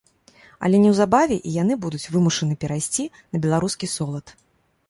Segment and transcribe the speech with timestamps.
[0.67, 4.39] Але неўзабаве і яны будуць вымушаны перайсці на беларускі солад.